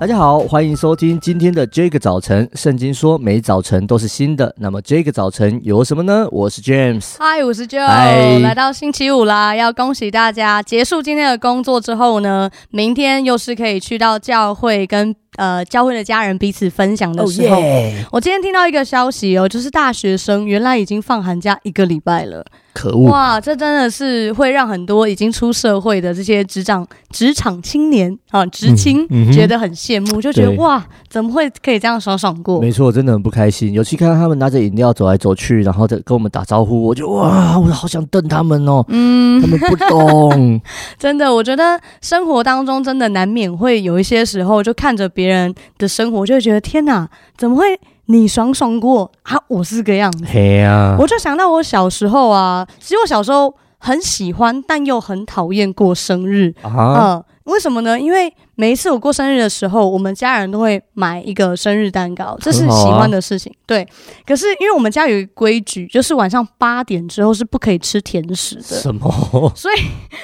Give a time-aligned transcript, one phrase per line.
[0.00, 2.48] 大家好，欢迎收听今天的这个早晨。
[2.54, 6.26] 圣经说每早晨都是新的，那么这个早晨有什么呢？
[6.32, 15.14] 我是 James，嗨，我是 Joe，Hi 来到星期五啦，要恭喜大家结束今天的工作之后呢，明天又是可以去到教会跟。
[15.36, 17.64] 呃，教会的家人彼此分享的时候，oh.
[18.10, 22.44] 我今天听到一个消息哦，就是大学生原来已经放寒假一个礼拜了。
[22.72, 23.10] 可恶！
[23.10, 32.60] 哇，这真的是会让很多已经出社会的这些职场职场青年啊，职青、嗯嗯、觉得很羡慕，就觉得哇，怎么会可以这样爽爽过？
[32.60, 33.72] 没错，真的很不开心。
[33.72, 38.84] 尤其看到他们拿着饮料走来走去，然后再跟我们打招呼，我就哇，我好想瞪他们哦。
[38.88, 40.60] 嗯，他们不懂。
[40.98, 47.78] 真的，我觉得生活当中真的难免会有一些时候，就看着别人的生活，就会觉得天哪，怎么会？
[48.10, 49.38] 你爽爽过啊？
[49.46, 57.14] 我是个样子，嘿啊，我就想到我小时候啊，其实我小时候很喜欢，但又很讨厌过生日啊。
[57.14, 57.98] 嗯为什么呢？
[57.98, 63.50] 因为每一次我过生日的时候，我们家人都会买一个生日蛋糕，这是喜欢的事情。
[63.52, 63.88] 啊、对，
[64.26, 68.62] 可是因为我们家有一个规矩，就是晚上八点之后是不可以吃甜食的。
[68.62, 69.52] 什么？
[69.56, 69.80] 所以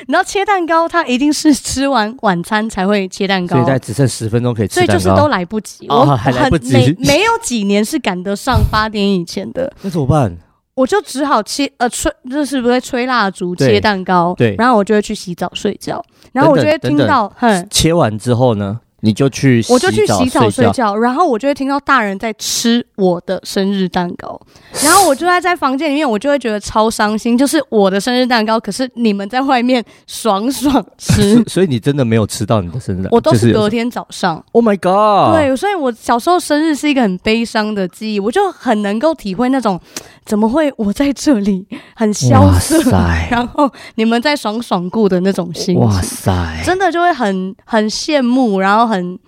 [0.06, 3.56] 你要切蛋糕，他一定是吃完晚餐才会切蛋糕。
[3.56, 5.86] 现在只剩十分钟可以吃蛋糕，所以就是都来不及。
[5.88, 9.72] 哦、我还来不及，没没有几年是赶得上八点以前的。
[9.82, 10.36] 那怎么办？
[10.76, 18.78] 我就只好切呃吹，就是不会吹蜡烛切蛋糕，对，然后我就会去洗澡睡觉，然后我就会听到，哼，切完之后呢？
[19.00, 24.40] 你就去洗澡，我就去洗澡睡觉，然后我就会听到大人在吃我的生日蛋糕，
[24.82, 34.42] 然后我就在在房间里面，我就会觉得超伤心，就是我的生日蛋糕，可是你们在外面爽爽吃，所以你真的没有吃到你的生日蛋糕，我都是隔天早上。
[34.52, 35.36] Oh my god！
[35.36, 39.78] 对，所以我小时候生日是一个很悲伤的记忆，我就很能够体会那种
[40.26, 41.64] 怎么会我在这里？
[41.94, 42.78] 很萧瑟，
[43.30, 48.86] 然后你们在爽爽过的那种心情，哇塞，真的就会很很羡慕，然后。
[48.86, 49.18] 很，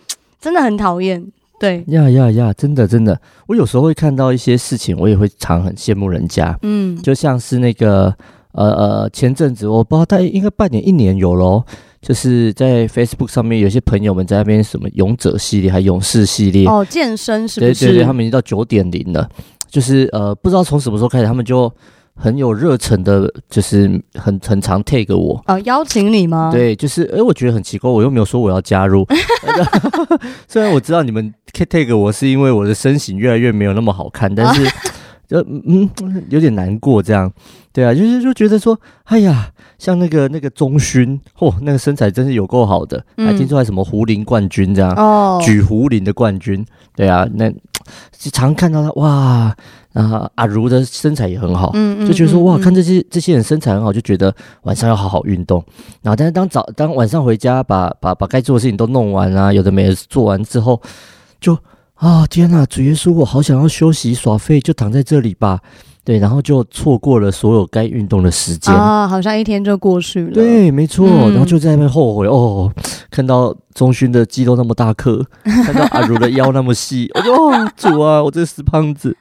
[0.40, 1.20] 真的很讨厌，
[1.58, 1.82] 对。
[1.88, 8.14] 呀呀呀，真的真的，我有时候会看到一些事情，我也会常很羡慕人家，嗯，就像是那个
[8.52, 11.64] 呃呃，前阵子我不知道，大概应该半年一年有咯，
[12.00, 16.66] 就是在 Facebook 上面有些朋友们在那边什么勇者系列还勇士系列。
[16.68, 17.74] 哦，健身是不是？
[17.74, 19.28] 对对对，他们已经到九点零了，
[19.70, 21.72] 就是呃，不知道从什么时候开始，他们就。
[22.20, 26.50] 很有热忱的，就是很很常 take 我哦，邀请你吗？
[26.52, 29.06] 对，就是哎，我觉得很奇怪，我又没有说我要加入。
[30.48, 34.64] 虽然我知道你们 take 我是因为我的身形越来越没有那么好看，但是
[35.30, 35.88] 就嗯
[36.28, 37.32] 有点难过这样。
[37.72, 46.66] 对啊，就是就觉得说，哎呀，像那个那个中勋，嚯，那个身材真是有够好的，还听说还什么胡林冠军这样哦，举胡林的冠军。
[46.96, 47.48] 对啊，那
[48.32, 49.56] 常看到他哇。
[49.94, 54.32] 啊，阿如的身材也很好，嗯，就觉得说哇，看这些这些人身材很好，就觉得
[54.62, 55.64] 晚上要好好运动。
[56.02, 60.80] 然后，但是当早当晚上回家，把把把该做的事情都弄完啊，有的没的做完之后，
[61.40, 61.58] 就
[61.94, 65.58] 啊天哪，主耶稣，我好想要休息耍废，就躺在这里吧。
[66.08, 70.32] 对，然后就错过了所有该运动的时间啊，好像一天就过去了。
[70.32, 72.72] 对，没错，然后就在那边后悔哦，
[73.10, 79.14] 看到中勋的肌肉那么大颗，看到阿如的腰那么细，我就哦，主啊，我这死胖子。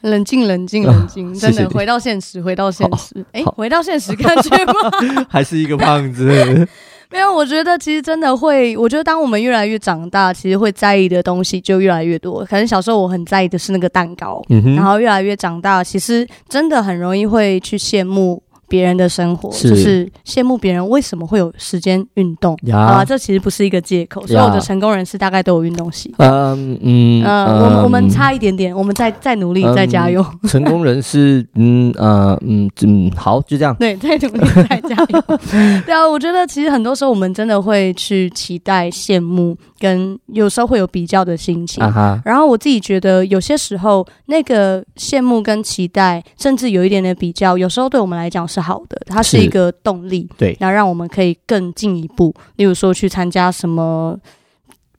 [0.00, 1.30] 冷静，冷静，冷静！
[1.30, 3.22] 啊、真的，回到现实，回到现实。
[3.32, 5.24] 哎，回到现实，感觉吗？
[5.28, 6.66] 还是一个胖子？
[7.10, 8.76] 没有，我觉得其实真的会。
[8.76, 12.44] 我觉得当我们越来越长大，其实会在意的东西就越来越多。
[12.44, 18.42] 可能小时候我很在意的是那个蛋糕，嗯、然后越来越长大，其实真的很容易会去羡慕。
[18.74, 24.26] 别人的生活是就是羡慕别人为什么会有时间运动呀啊，这其实不是一个借口。
[24.26, 26.28] 所有的成功人士大概都有运动习惯。
[26.28, 30.26] 嗯嗯呃，我们我们差一点点，我们再再努力，再加油。
[30.48, 33.72] 成功人士，嗯呃嗯嗯，好，就这样。
[33.76, 35.22] 对， 再努力，再加油。
[35.86, 41.80] 对啊，我觉得其实很多时候我们真的会去期待、羡慕，跟有时候会有比较的心情。
[42.24, 48.63] 然后我自己觉得，有些时候那个羡慕跟期待，甚至有一点点比较，有时候对我们来讲是。
[48.64, 52.34] 好的，它是一个动力，对，然后让我们可以更进一步。
[52.56, 54.18] 例如说，去参加什么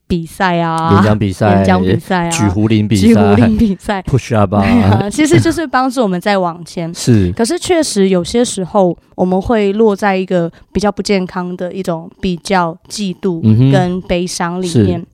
[0.07, 6.93] 比赛啊，演讲比赛、演讲比赛啊，举壶铃比赛、举壶铃比赛， push up 啊，其实就是帮助我们在往前。
[6.93, 13.41] 是，可是确实有些时候，我们会落在一个比较不健康的一种比较、嫉妒
[13.71, 14.99] 跟悲伤里面。
[15.01, 15.07] 嗯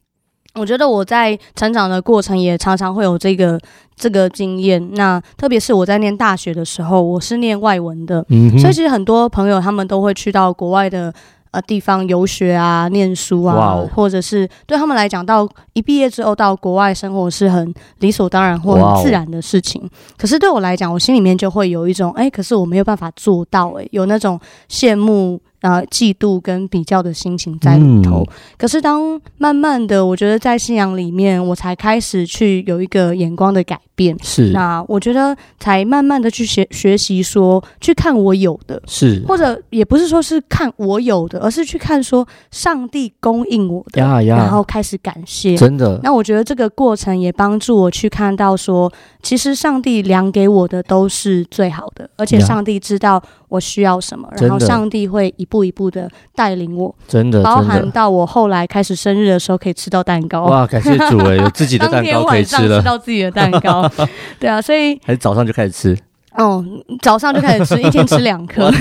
[0.56, 3.58] 我觉得我在成长的过程也常常会有这个
[3.96, 4.94] 这个经验。
[4.96, 11.14] 那特别是我在念大学的时候，我是念外文的，嗯，所以其实很多朋友他们都会去到国外的
[11.52, 19.82] 呃地方游学啊、念书啊，或者是对他们来讲，到一毕业之后到国外生活是很理所当然或很自然的事情。
[20.18, 24.38] 可是对我来讲，我心里面就会有一种，哎，可是我没有办法做到，哎，有那种
[24.70, 25.40] 羡慕。
[25.62, 28.24] 呃嫉妒跟比较的心情在里头。
[28.24, 28.28] 嗯、
[28.58, 34.18] 可是当慢慢的，我觉得在信仰里面，我才开始去有一个眼光的改变。
[34.24, 45.56] 是，那我觉得才慢慢的去学学习说，去看我有的，是，或者也不是说是看我有的，而是去看说上帝供应我的，然后开始感谢。
[45.56, 60.46] 真的，那我觉得这个过程也帮助我去看到说，其实上帝量给我的都是最好的，而且上帝知道我需要什么，然后上帝会一步一步的带领我，真的，包含到我后来开始生日的时候可以吃到蛋糕。
[60.46, 63.91] 哇，感谢主哎，有自己的蛋糕可以吃到自己的蛋糕，
[64.40, 65.98] 对啊，所以还是早上就开始吃。
[66.38, 66.64] 哦，
[67.02, 68.72] 早上就开始吃，一天吃两颗。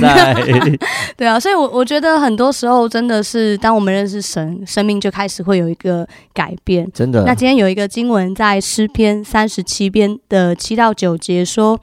[1.18, 6.88] 对啊，所以我，我我觉得很多时候真的是，当我们认识神，生命就开始会有一个改变。
[6.94, 7.24] 真的。
[7.24, 11.80] 那今天有一个经文在诗篇三十七篇的七到九节说：“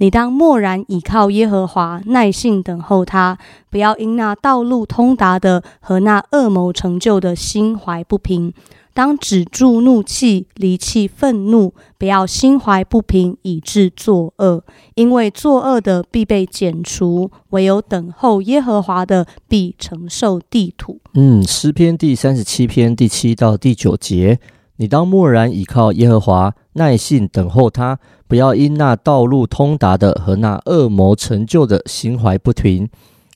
[0.00, 3.36] 你当默然倚靠耶和华，耐性等候他，
[3.68, 8.54] 不要因那道路通达的和那恶谋成就的心怀不平。”
[8.92, 14.64] 当止住怒气，离弃愤怒，不要心怀不平，以致作恶。
[14.94, 21.00] 因为作恶的必被剪除，唯有等候耶和华的必承受地土。
[21.14, 24.38] 嗯，诗篇第三十七篇第七到第九节，
[24.76, 32.88] 你当默然倚靠耶和华，耐心等候他，不要因那道路通达的和那恶魔成就的心怀不平。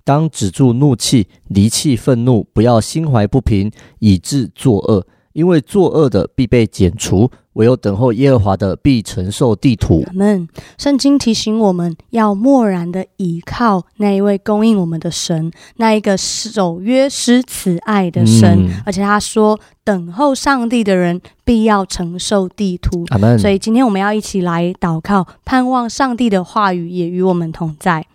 [0.03, 5.07] 当止住怒气，离弃愤怒，不要心怀不平，以致作恶。
[5.35, 10.03] 因为作恶的必被剪除，唯有等候耶和华的必承受地土。
[10.07, 10.49] 阿们。
[10.79, 18.69] 圣经提醒我们要默然的倚靠那一位供应我们的神，那一个守约施慈爱的神。
[18.69, 23.05] 嗯、而且他说，等候上帝的人必要承受地土。
[23.11, 23.37] 阿门。
[23.37, 28.07] 所以今天我们要一起来祷告，盼望上帝的话语也与我们同在。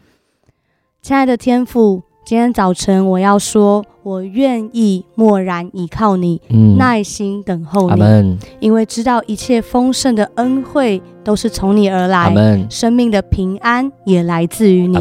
[1.01, 2.03] 亲爱的天父。
[2.29, 14.95] 今天早晨，我要说，我愿意默然倚靠你，嗯、耐心等候你因为知道一切丰盛的恩惠都是从你而来生命的平安也来自于你。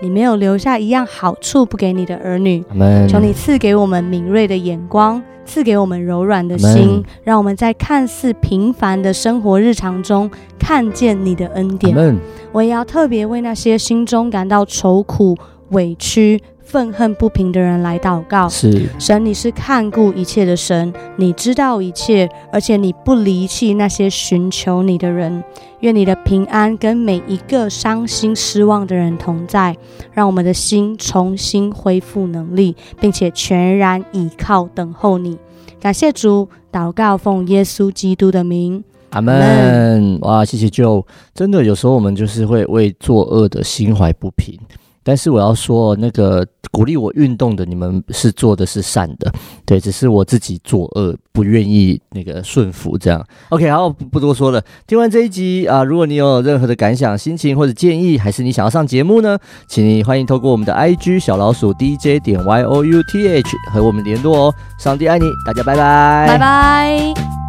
[0.00, 2.62] 你没有留下一样好处不给你的儿女。
[3.08, 12.16] 求你赐给我们敏锐的眼光，赐给我们柔软的心让我们在看似平凡的生活日常中看见你的恩典。
[12.52, 15.36] 我也要特别为那些心中感到愁苦、
[15.70, 16.40] 委屈。
[16.70, 25.42] 愤恨不平的人来祷告，是神，你是看顾一切的神，你知道一切，而且你不离弃那些寻求你的人。
[25.80, 29.76] 愿你的平安跟每一个伤心失望的人同在，
[30.12, 35.36] 让我们的心重新恢复能力，并且全然倚靠等候你。
[35.80, 40.20] 感谢主，祷告奉耶稣基督的名，阿门。
[40.20, 44.56] 哇，谢谢 Joe，真的有时候我们就是会为作恶的心怀不平。
[45.02, 49.32] 但是我要说，那个鼓励我运动的你们是做的是善的，
[49.64, 53.24] 对，只是我自己作恶，不愿意那个顺服这样。
[53.48, 54.62] OK，好，不多说了。
[54.86, 59.38] 听完这一集啊，如果你有任何的感想、心情或者建议，还是你想要上节目呢，
[59.68, 64.54] 请你欢迎透过我们的 IG 小老鼠 DJ 点 Y O U T H 和我们联络哦。
[64.78, 67.39] 上帝爱你，大家拜拜，拜拜。